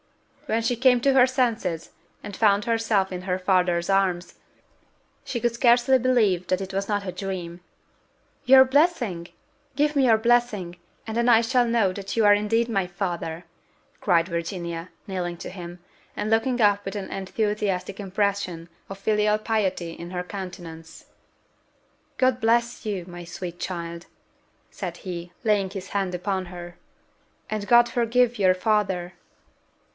[0.47, 1.91] When she came to her senses,
[2.23, 4.39] and found herself in her father's arms,
[5.23, 7.61] she could scarcely believe that it was not a dream.
[8.43, 9.27] "Your blessing!
[9.77, 10.75] give me your blessing,
[11.07, 13.45] and then I shall know that you are indeed my father!"
[14.01, 15.79] cried Virginia, kneeling to him,
[16.17, 21.05] and looking up with an enthusiastic expression of filial piety in her countenance.
[22.17, 24.07] "God bless you, my sweet child!"
[24.71, 26.75] said he, laying his hand upon her;
[27.51, 29.13] "and God forgive your father!"